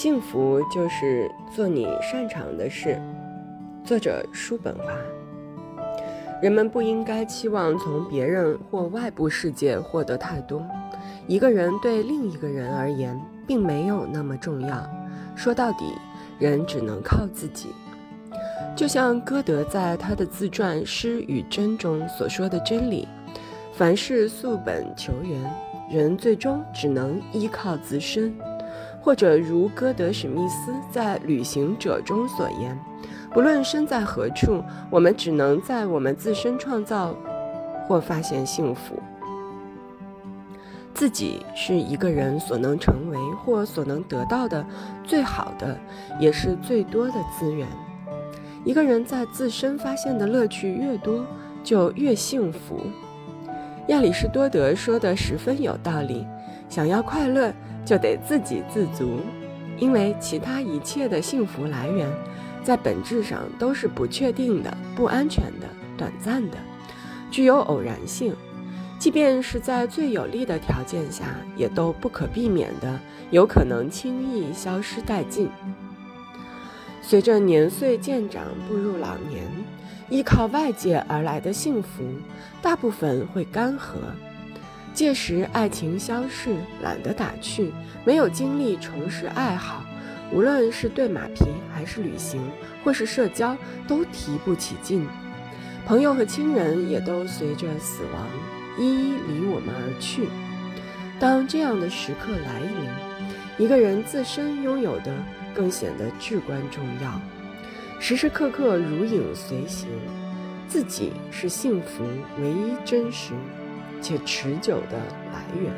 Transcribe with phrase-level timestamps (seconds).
[0.00, 3.02] 幸福就是做你擅长的事。
[3.82, 4.92] 作者：叔本华。
[6.40, 10.64] 人们不应该期望从别人或外部世界获得太多。
[11.26, 14.88] 一个人对另一个人而言，并没有那么重要。
[15.34, 15.92] 说到底，
[16.38, 17.70] 人只能靠自己。
[18.76, 23.08] 就像歌德在他的自传《诗与真》中所说的真理：
[23.72, 25.52] 凡事溯本求源，
[25.90, 28.32] 人最终只能依靠自身。
[29.00, 32.78] 或者如歌德史密斯在《旅行者》中所言。
[33.32, 37.14] 不论身在何处，我们只能在我们自身创造
[37.86, 39.00] 或发现幸福。
[40.94, 44.66] 自己是一个人所能成为或所能得到的
[45.04, 45.78] 最好的，
[46.18, 47.68] 也是最多的资源。
[48.64, 51.24] 一个人在自身发现的乐趣越多，
[51.62, 52.80] 就越幸福。
[53.88, 56.26] 亚里士多德说的十分有道理：
[56.68, 57.52] 想要快乐，
[57.88, 59.20] 就得自给自足，
[59.78, 62.06] 因为其他一切的幸福来源。
[62.62, 66.58] 在本质上都是不确定的、不安全的、短暂的，
[67.30, 68.36] 具有偶然性。
[68.98, 71.24] 即便是在最有利的条件下，
[71.56, 75.48] 也都不可避免的有可能轻易消失殆尽。
[77.00, 79.46] 随着年岁渐长，步入老年，
[80.10, 82.04] 依靠外界而来的幸福，
[82.60, 83.92] 大部分会干涸。
[84.94, 87.72] 届时，爱情消逝，懒得打趣，
[88.04, 89.84] 没有精力重拾爱好。
[90.32, 92.40] 无论是对马匹，还是旅行，
[92.84, 95.06] 或是社交，都提不起劲。
[95.86, 98.26] 朋友和亲人也都随着死亡
[98.78, 100.28] 一一离我们而去。
[101.18, 105.12] 当这样的时刻来临，一个人自身拥有的
[105.54, 107.20] 更显得至关重要，
[107.98, 109.88] 时时刻刻如影随形。
[110.68, 112.04] 自己是幸福
[112.42, 113.32] 唯一真实
[114.00, 114.98] 且持久的
[115.32, 115.72] 来源。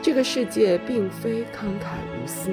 [0.00, 2.50] 这个世界并非慷慨无私，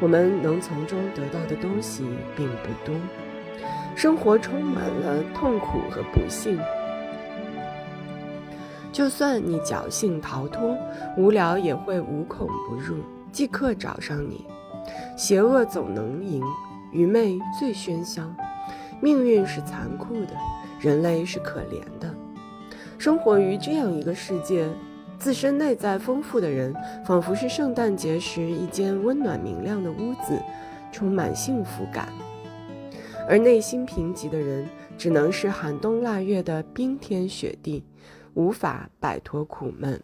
[0.00, 2.04] 我们能从中得到的东西
[2.36, 2.94] 并不多。
[3.94, 6.58] 生活充满了痛苦和不幸，
[8.90, 10.76] 就算你侥幸逃脱，
[11.16, 12.96] 无聊也会无孔不入，
[13.30, 14.46] 即刻找上你。
[15.16, 16.42] 邪恶总能赢，
[16.90, 18.22] 愚昧最喧嚣。
[19.00, 20.34] 命运是残酷的，
[20.80, 22.12] 人类是可怜的。
[23.02, 24.64] 生活于这样一个世界。
[25.18, 26.72] 自身内在丰富的人，
[27.04, 30.40] 仿佛是圣诞节时一间温暖明亮的屋子，
[30.92, 32.06] 充满幸福感；
[33.28, 37.82] 而内心贫瘠的人，只能是寒冬腊月的冰天雪地，
[38.34, 40.00] 无法摆脱苦闷。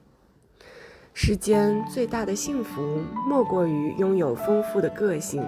[1.14, 2.82] 世间最大的幸福，
[3.28, 5.40] 莫过于拥有丰富的个性，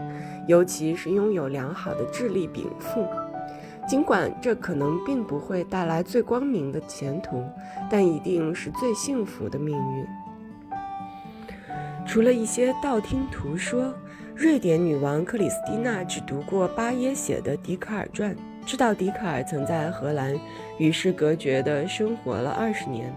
[0.46, 3.04] 尤其是拥有良好的智力禀赋。
[3.90, 7.42] 尽管这可能并不会带来最光明的前途，
[7.90, 10.06] 但一定是最幸福的命运。
[12.06, 13.92] 除了一些道听途说，
[14.36, 18.32] 瑞典女王克里斯蒂娜只读过巴耶写的《笛卡尔传》，
[18.64, 20.38] 知道笛卡尔曾在荷兰
[20.78, 23.12] 与世隔绝地生活了二十年。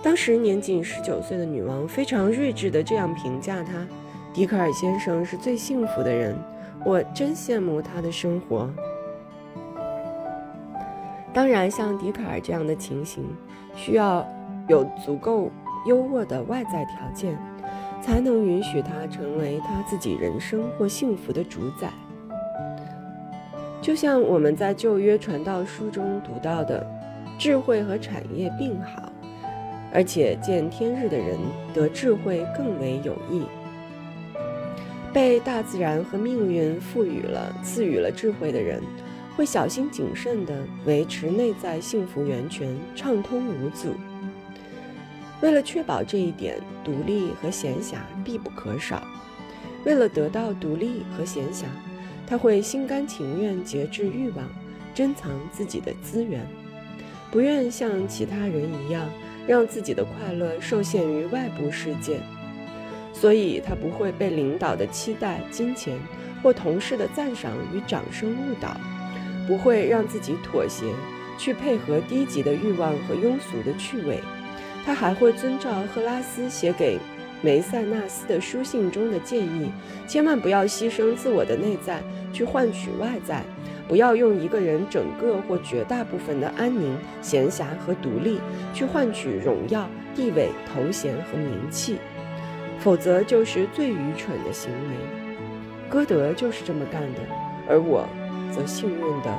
[0.00, 3.84] 当时年仅十九岁的女王非常睿智地这样评价他
[4.32, 6.36] ：“笛卡尔先生是最幸福的人，
[6.84, 8.72] 我真羡慕他的生活。”
[11.34, 13.24] 当然，像笛卡尔这样的情形，
[13.74, 14.24] 需要
[14.68, 15.50] 有足够
[15.84, 17.36] 优渥的外在条件，
[18.00, 21.90] 才能允许他成为他自己人生或幸福的主宰。
[23.82, 26.86] 就像我们在旧约传道书中读到的，
[27.36, 29.12] 智慧和产业并好，
[29.92, 31.36] 而且见天日的人
[31.74, 33.42] 得智慧更为有益。
[35.12, 38.80] 被大自然和命运赋予了、赐予了智慧的人。
[39.36, 43.94] 会小心谨慎地维持内在幸福源泉畅通无阻。
[45.40, 49.02] 为了确保这一点，独立和闲暇必不可少。
[49.84, 51.64] 为了得到独立和闲暇，
[52.26, 54.48] 他会心甘情愿节制欲望，
[54.94, 56.46] 珍藏自己的资源，
[57.30, 59.06] 不愿像其他人一样
[59.46, 62.20] 让自己的快乐受限于外部世界。
[63.12, 65.98] 所以，他不会被领导的期待、金钱
[66.42, 68.76] 或同事的赞赏与掌声误导。
[69.46, 70.86] 不会让自己妥协，
[71.38, 74.20] 去配合低级的欲望和庸俗的趣味。
[74.84, 76.98] 他还会遵照赫拉斯写给
[77.40, 79.70] 梅塞纳斯的书信中的建议，
[80.06, 82.02] 千万不要牺牲自我的内在
[82.32, 83.42] 去换取外在，
[83.88, 88.40] 不要用一个人整个或绝大部分的安宁、闲暇和独立
[88.72, 91.96] 去换取荣耀、地位、头衔和名气，
[92.78, 94.96] 否则就是最愚蠢的行为。
[95.88, 97.20] 歌德就是这么干的，
[97.68, 98.06] 而我。
[98.52, 99.36] 则幸运地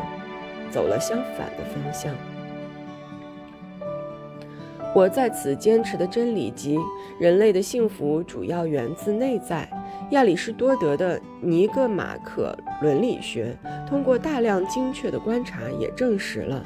[0.72, 2.14] 走了相反的方向。
[4.94, 6.80] 我在此坚持的真理即：
[7.20, 9.68] 人类的幸福主要源自内在。
[10.12, 13.58] 亚里士多德的尼格马可伦理学
[13.90, 16.64] 通过大量精确的观察也证实了，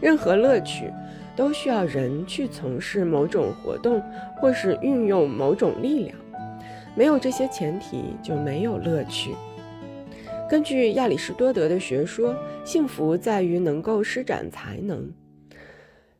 [0.00, 0.92] 任何乐趣
[1.36, 4.02] 都需要人去从事某种活动
[4.36, 6.16] 或是运用某种力量。
[6.94, 9.34] 没有这些前提，就没有乐趣。
[10.50, 15.08] 根据亚里士多德的学说，幸福在于能够施展才能。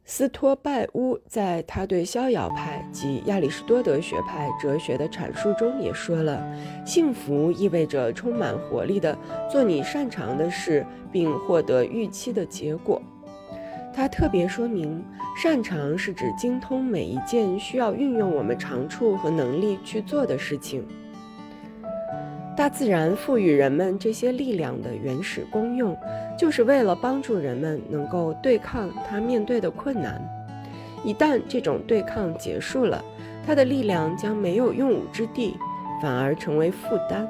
[0.05, 6.41] 斯托拜乌在他对逍遥派及亚里士多德学派哲学的阐述中也说了：
[6.87, 9.19] 幸福意味着充满活力的
[9.50, 13.03] 做你擅长的事，并获得预期的结果。
[13.93, 15.05] 他特别说明，
[15.37, 20.87] 擅长是指精通每一件需要运用我们长处和能力去做的事情。
[22.56, 25.97] 大自然赋予人们这些力量的原始功用。
[26.38, 30.19] 就是为了帮助人们能够对抗他面对的困难。
[31.05, 33.05] 一旦这种对抗结束了，
[33.47, 35.55] 他的力量将没有用武之地，
[36.00, 37.29] 反而成为负担。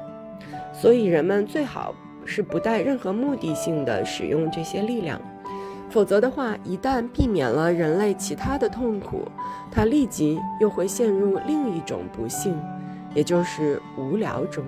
[0.71, 1.93] 所以，人们最好
[2.23, 5.19] 是不带任何目的性的使用这些力量，
[5.89, 9.23] 否则的话，一旦避免了人类其他的痛苦，
[9.69, 12.57] 他立即又会陷入另一种不幸，
[13.13, 14.63] 也就是无聊中。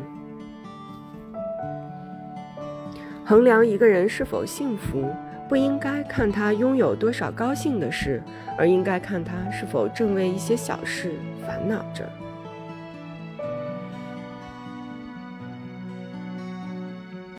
[3.34, 5.10] 衡量一个人是否幸福，
[5.50, 8.22] 不应该看他拥有多少高兴的事，
[8.56, 12.08] 而应该看他是否正为一些小事烦恼着。